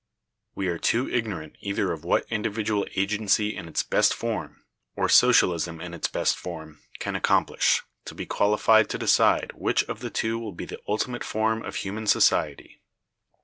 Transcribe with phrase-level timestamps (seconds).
[0.55, 4.63] We are too ignorant either of what individual agency in its best form,
[4.95, 9.99] or socialism in its best form, can accomplish, to be qualified to decide which of
[9.99, 12.81] the two will be the ultimate form of human society.